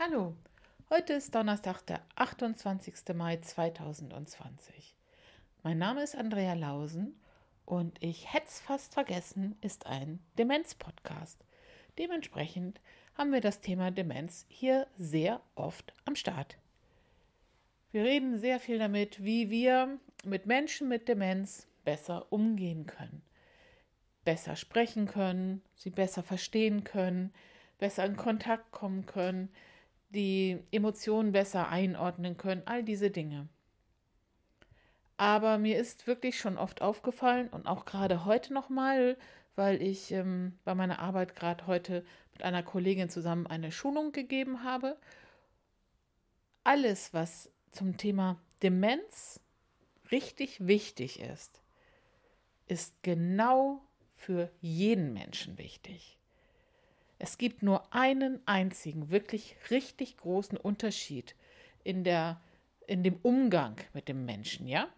[0.00, 0.36] Hallo,
[0.90, 3.16] heute ist Donnerstag, der 28.
[3.16, 4.94] Mai 2020.
[5.64, 7.20] Mein Name ist Andrea Lausen
[7.64, 11.44] und ich hätte es fast vergessen, ist ein Demenz-Podcast.
[11.98, 12.80] Dementsprechend
[13.16, 16.58] haben wir das Thema Demenz hier sehr oft am Start.
[17.90, 23.22] Wir reden sehr viel damit, wie wir mit Menschen mit Demenz besser umgehen können,
[24.24, 27.34] besser sprechen können, sie besser verstehen können,
[27.80, 29.48] besser in Kontakt kommen können,
[30.10, 33.48] die Emotionen besser einordnen können, all diese Dinge.
[35.16, 39.16] Aber mir ist wirklich schon oft aufgefallen und auch gerade heute nochmal,
[39.56, 44.62] weil ich ähm, bei meiner Arbeit gerade heute mit einer Kollegin zusammen eine Schulung gegeben
[44.62, 44.96] habe.
[46.62, 49.40] Alles, was zum Thema Demenz
[50.12, 51.62] richtig wichtig ist,
[52.66, 53.82] ist genau
[54.16, 56.17] für jeden Menschen wichtig.
[57.18, 61.34] Es gibt nur einen einzigen, wirklich richtig großen Unterschied
[61.82, 62.40] in, der,
[62.86, 64.88] in dem Umgang mit dem Menschen, ja?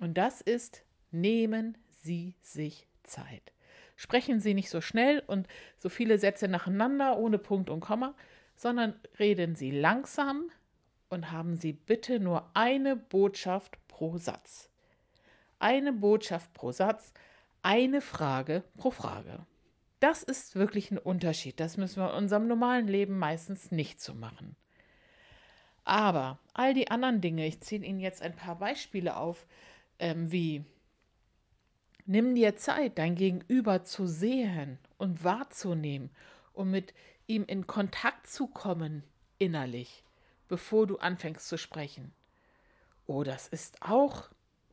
[0.00, 0.82] Und das ist,
[1.12, 3.52] nehmen Sie sich Zeit.
[3.96, 5.46] Sprechen Sie nicht so schnell und
[5.78, 8.14] so viele Sätze nacheinander ohne Punkt und Komma,
[8.56, 10.50] sondern reden Sie langsam
[11.08, 14.70] und haben Sie bitte nur eine Botschaft pro Satz.
[15.60, 17.12] Eine Botschaft pro Satz,
[17.62, 19.46] eine Frage pro Frage.
[20.02, 21.60] Das ist wirklich ein Unterschied.
[21.60, 24.56] Das müssen wir in unserem normalen Leben meistens nicht so machen.
[25.84, 29.46] Aber all die anderen Dinge, ich ziehe Ihnen jetzt ein paar Beispiele auf,
[30.00, 30.64] ähm, wie
[32.04, 36.10] nimm dir Zeit, dein Gegenüber zu sehen und wahrzunehmen
[36.52, 36.94] und mit
[37.28, 39.04] ihm in Kontakt zu kommen
[39.38, 40.02] innerlich,
[40.48, 42.12] bevor du anfängst zu sprechen.
[43.06, 44.30] Oh, das ist auch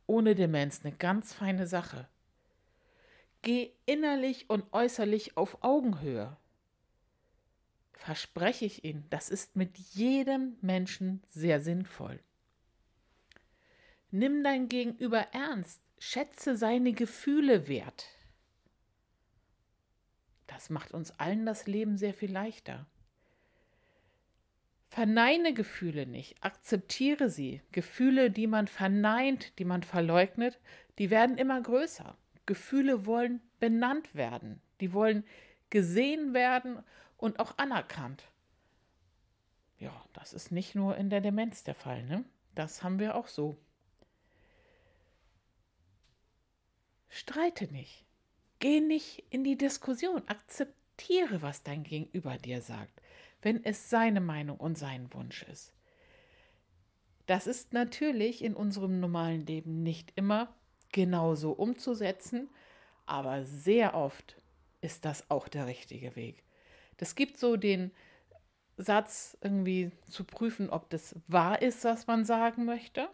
[0.08, 2.08] ohne Demenz eine ganz feine Sache.
[3.42, 6.36] Geh innerlich und äußerlich auf Augenhöhe.
[7.92, 12.20] Verspreche ich Ihnen, das ist mit jedem Menschen sehr sinnvoll.
[14.10, 18.06] Nimm dein Gegenüber ernst, schätze seine Gefühle wert.
[20.46, 22.86] Das macht uns allen das Leben sehr viel leichter.
[24.88, 27.62] Verneine Gefühle nicht, akzeptiere sie.
[27.70, 30.58] Gefühle, die man verneint, die man verleugnet,
[30.98, 32.18] die werden immer größer.
[32.50, 34.60] Gefühle wollen benannt werden.
[34.80, 35.22] Die wollen
[35.70, 36.82] gesehen werden
[37.16, 38.24] und auch anerkannt.
[39.78, 42.24] Ja, das ist nicht nur in der Demenz der Fall, ne?
[42.56, 43.56] Das haben wir auch so.
[47.08, 48.04] Streite nicht.
[48.58, 50.26] Geh nicht in die Diskussion.
[50.26, 53.00] Akzeptiere, was dein Gegenüber dir sagt,
[53.42, 55.72] wenn es seine Meinung und sein Wunsch ist.
[57.26, 60.52] Das ist natürlich in unserem normalen Leben nicht immer
[60.92, 62.48] genauso umzusetzen,
[63.06, 64.36] aber sehr oft
[64.80, 66.42] ist das auch der richtige Weg.
[66.96, 67.90] Das gibt so den
[68.76, 73.08] Satz irgendwie zu prüfen, ob das wahr ist, was man sagen möchte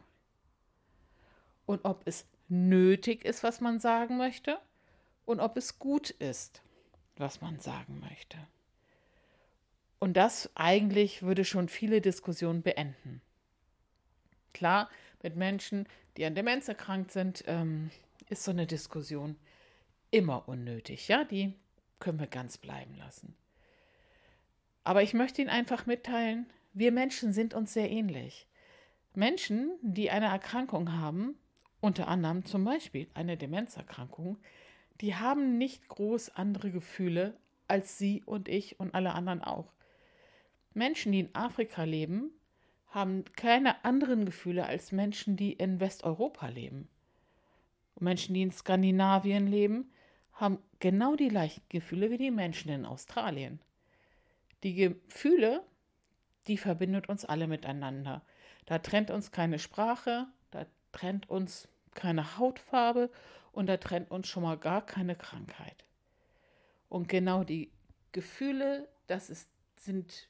[1.67, 4.59] und ob es nötig ist, was man sagen möchte
[5.25, 6.63] und ob es gut ist,
[7.17, 8.39] was man sagen möchte.
[9.99, 13.21] Und das eigentlich würde schon viele Diskussionen beenden.
[14.53, 14.89] Klar,
[15.23, 17.91] mit Menschen, die an Demenz erkrankt sind, ähm,
[18.29, 19.37] ist so eine Diskussion
[20.11, 21.09] immer unnötig.
[21.09, 21.55] Ja, die
[21.99, 23.37] können wir ganz bleiben lassen.
[24.85, 28.47] Aber ich möchte Ihnen einfach mitteilen, wir Menschen sind uns sehr ähnlich.
[29.15, 31.39] Menschen, die eine Erkrankung haben,
[31.81, 34.39] unter anderem zum Beispiel eine Demenzerkrankung,
[35.01, 37.37] die haben nicht groß andere Gefühle
[37.69, 39.73] als Sie und ich und alle anderen auch.
[40.75, 42.31] Menschen, die in Afrika leben,
[42.89, 46.89] haben keine anderen Gefühle als Menschen, die in Westeuropa leben.
[47.95, 49.91] Und Menschen, die in Skandinavien leben,
[50.33, 53.61] haben genau die gleichen Gefühle wie die Menschen in Australien.
[54.63, 55.63] Die Gefühle,
[56.47, 58.23] die verbindet uns alle miteinander.
[58.67, 63.11] Da trennt uns keine Sprache, da trennt uns keine Hautfarbe
[63.53, 65.85] und da trennt uns schon mal gar keine Krankheit.
[66.89, 67.71] Und genau die
[68.13, 70.29] Gefühle, das ist, sind,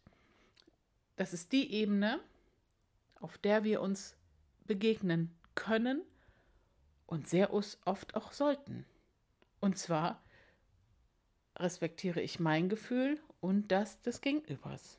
[1.17, 2.20] das ist die Ebene,
[3.20, 4.16] auf der wir uns
[4.66, 6.02] begegnen können
[7.06, 8.84] und sehr oft auch sollten.
[9.60, 10.22] Und zwar
[11.56, 14.98] respektiere ich mein Gefühl und das des Gegenübers.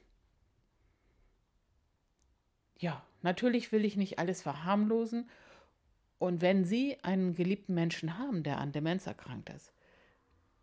[2.80, 5.30] Ja, natürlich will ich nicht alles verharmlosen.
[6.20, 9.72] Und wenn Sie einen geliebten Menschen haben, der an Demenz erkrankt ist,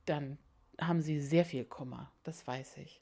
[0.06, 0.38] dann
[0.80, 3.00] haben Sie sehr viel Kummer, das weiß ich.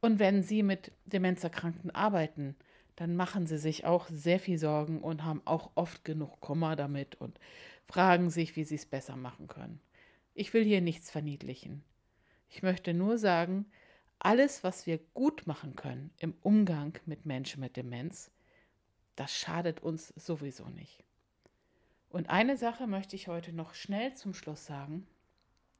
[0.00, 2.56] Und wenn Sie mit Demenzerkrankten arbeiten,
[3.00, 7.14] dann machen sie sich auch sehr viel Sorgen und haben auch oft genug Kummer damit
[7.14, 7.40] und
[7.86, 9.80] fragen sich, wie sie es besser machen können.
[10.34, 11.82] Ich will hier nichts verniedlichen.
[12.50, 13.64] Ich möchte nur sagen,
[14.18, 18.30] alles, was wir gut machen können im Umgang mit Menschen mit Demenz,
[19.16, 21.02] das schadet uns sowieso nicht.
[22.10, 25.06] Und eine Sache möchte ich heute noch schnell zum Schluss sagen.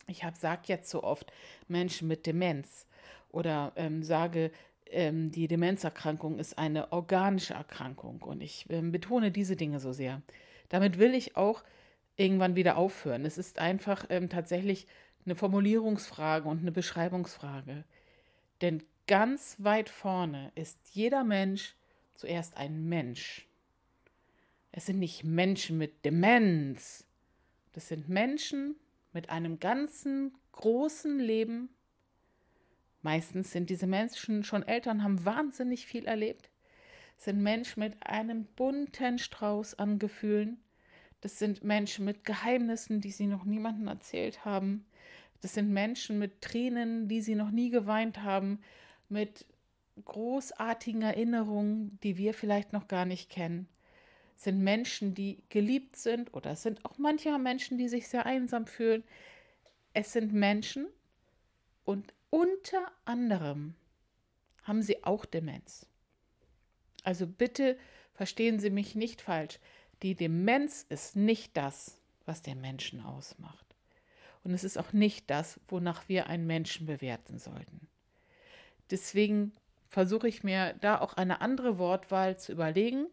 [0.06, 1.30] Ich habe sage jetzt so oft
[1.68, 2.86] Menschen mit Demenz
[3.28, 4.50] oder ähm, sage,
[4.90, 10.22] ähm, die Demenzerkrankung ist eine organische Erkrankung und ich ähm, betone diese Dinge so sehr.
[10.68, 11.62] Damit will ich auch
[12.16, 13.24] irgendwann wieder aufhören.
[13.24, 14.86] Es ist einfach ähm, tatsächlich
[15.24, 17.84] eine Formulierungsfrage und eine Beschreibungsfrage.
[18.60, 21.76] Denn ganz weit vorne ist jeder Mensch
[22.14, 23.46] zuerst ein Mensch.
[24.72, 27.04] Es sind nicht Menschen mit Demenz.
[27.72, 28.76] Das sind Menschen
[29.12, 31.70] mit einem ganzen großen Leben.
[33.02, 36.50] Meistens sind diese Menschen schon Eltern, haben wahnsinnig viel erlebt.
[37.16, 40.58] Sind Menschen mit einem bunten Strauß an Gefühlen.
[41.20, 44.86] Das sind Menschen mit Geheimnissen, die sie noch niemandem erzählt haben.
[45.40, 48.60] Das sind Menschen mit Tränen, die sie noch nie geweint haben,
[49.08, 49.46] mit
[50.04, 53.68] großartigen Erinnerungen, die wir vielleicht noch gar nicht kennen.
[54.36, 58.24] Es sind Menschen, die geliebt sind oder es sind auch manchmal Menschen, die sich sehr
[58.24, 59.04] einsam fühlen.
[59.92, 60.86] Es sind Menschen
[61.84, 63.74] und unter anderem
[64.62, 65.86] haben sie auch Demenz.
[67.02, 67.76] Also bitte
[68.14, 69.58] verstehen Sie mich nicht falsch.
[70.02, 73.66] Die Demenz ist nicht das, was den Menschen ausmacht.
[74.44, 77.88] Und es ist auch nicht das, wonach wir einen Menschen bewerten sollten.
[78.90, 79.52] Deswegen
[79.88, 83.06] versuche ich mir da auch eine andere Wortwahl zu überlegen.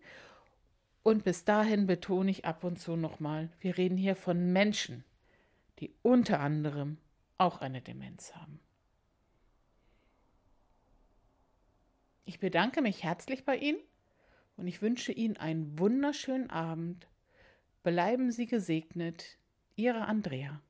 [1.04, 5.04] Und bis dahin betone ich ab und zu nochmal, wir reden hier von Menschen,
[5.80, 6.98] die unter anderem
[7.38, 8.60] auch eine Demenz haben.
[12.28, 13.80] Ich bedanke mich herzlich bei Ihnen
[14.58, 17.08] und ich wünsche Ihnen einen wunderschönen Abend.
[17.84, 19.38] Bleiben Sie gesegnet,
[19.78, 20.62] Ihre Andrea.